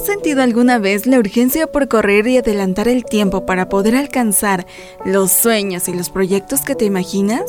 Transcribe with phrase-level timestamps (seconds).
[0.00, 4.66] sentido alguna vez la urgencia por correr y adelantar el tiempo para poder alcanzar
[5.04, 7.44] los sueños y los proyectos que te imaginas?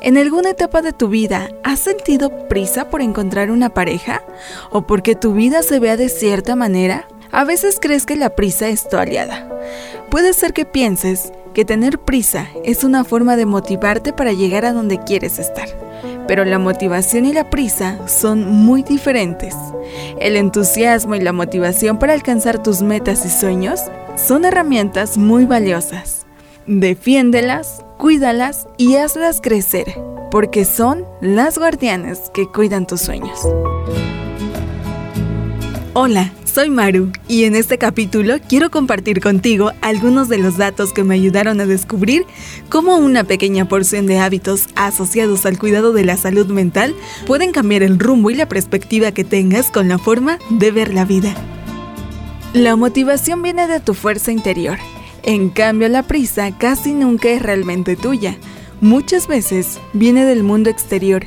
[0.00, 4.22] ¿En alguna etapa de tu vida has sentido prisa por encontrar una pareja?
[4.70, 7.08] ¿O porque tu vida se vea de cierta manera?
[7.32, 9.48] A veces crees que la prisa es tu aliada.
[10.10, 14.72] Puede ser que pienses que tener prisa es una forma de motivarte para llegar a
[14.72, 15.87] donde quieres estar
[16.28, 19.56] pero la motivación y la prisa son muy diferentes.
[20.20, 23.80] El entusiasmo y la motivación para alcanzar tus metas y sueños
[24.14, 26.26] son herramientas muy valiosas.
[26.66, 29.86] Defiéndelas, cuídalas y hazlas crecer,
[30.30, 33.40] porque son las guardianes que cuidan tus sueños.
[36.00, 41.02] Hola, soy Maru y en este capítulo quiero compartir contigo algunos de los datos que
[41.02, 42.24] me ayudaron a descubrir
[42.68, 46.94] cómo una pequeña porción de hábitos asociados al cuidado de la salud mental
[47.26, 51.04] pueden cambiar el rumbo y la perspectiva que tengas con la forma de ver la
[51.04, 51.34] vida.
[52.52, 54.78] La motivación viene de tu fuerza interior,
[55.24, 58.36] en cambio la prisa casi nunca es realmente tuya.
[58.80, 61.26] Muchas veces viene del mundo exterior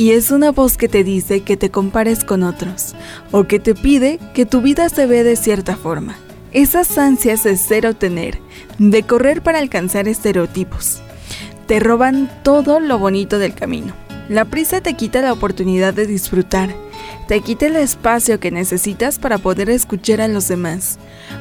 [0.00, 2.94] y es una voz que te dice que te compares con otros
[3.32, 6.16] o que te pide que tu vida se ve de cierta forma.
[6.52, 8.38] Esas ansias de ser o tener,
[8.78, 11.02] de correr para alcanzar estereotipos,
[11.66, 13.92] te roban todo lo bonito del camino.
[14.30, 16.74] La prisa te quita la oportunidad de disfrutar,
[17.28, 20.98] te quita el espacio que necesitas para poder escuchar a los demás,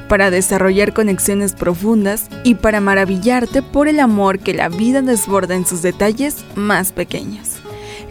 [0.09, 5.65] para desarrollar conexiones profundas y para maravillarte por el amor que la vida desborda en
[5.65, 7.48] sus detalles más pequeños.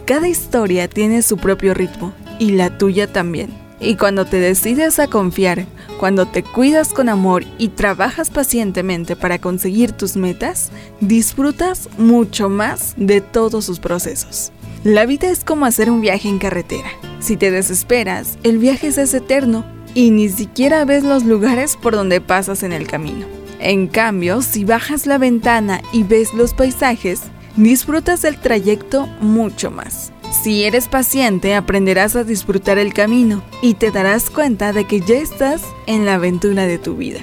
[0.09, 3.51] Cada historia tiene su propio ritmo y la tuya también.
[3.79, 5.67] Y cuando te decides a confiar,
[5.99, 12.95] cuando te cuidas con amor y trabajas pacientemente para conseguir tus metas, disfrutas mucho más
[12.97, 14.51] de todos sus procesos.
[14.83, 16.89] La vida es como hacer un viaje en carretera.
[17.19, 22.19] Si te desesperas, el viaje es eterno y ni siquiera ves los lugares por donde
[22.19, 23.27] pasas en el camino.
[23.59, 27.21] En cambio, si bajas la ventana y ves los paisajes,
[27.55, 30.11] disfrutas del trayecto mucho más.
[30.43, 35.15] Si eres paciente, aprenderás a disfrutar el camino y te darás cuenta de que ya
[35.15, 37.19] estás en la aventura de tu vida.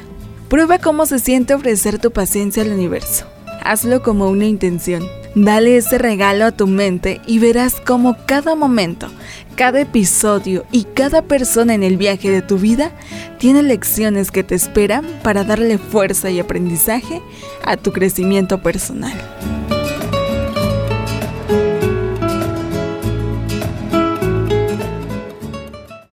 [0.49, 3.27] Prueba cómo se siente ofrecer tu paciencia al universo.
[3.63, 5.05] Hazlo como una intención.
[5.35, 9.09] Dale ese regalo a tu mente y verás cómo cada momento,
[9.55, 12.91] cada episodio y cada persona en el viaje de tu vida
[13.39, 17.21] tiene lecciones que te esperan para darle fuerza y aprendizaje
[17.65, 19.15] a tu crecimiento personal.